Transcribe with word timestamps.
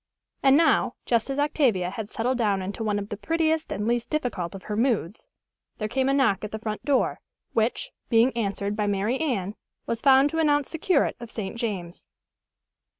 And 0.41 0.57
now, 0.57 0.95
just 1.05 1.29
as 1.29 1.37
Octavia 1.37 1.91
had 1.91 2.09
settled 2.09 2.39
down 2.39 2.63
into 2.63 2.83
one 2.83 2.97
of 2.97 3.09
the 3.09 3.17
prettiest 3.17 3.71
and 3.71 3.85
least 3.87 4.09
difficult 4.09 4.55
of 4.55 4.63
her 4.63 4.75
moods, 4.75 5.27
there 5.77 5.87
came 5.87 6.09
a 6.09 6.13
knock 6.15 6.43
at 6.43 6.51
the 6.51 6.57
front 6.57 6.83
door, 6.83 7.19
which, 7.53 7.91
being 8.09 8.35
answered 8.35 8.75
by 8.75 8.87
Mary 8.87 9.19
Anne, 9.19 9.53
was 9.85 10.01
found 10.01 10.31
to 10.31 10.39
announce 10.39 10.71
the 10.71 10.79
curate 10.79 11.17
of 11.19 11.29
St. 11.29 11.55
James. 11.55 12.07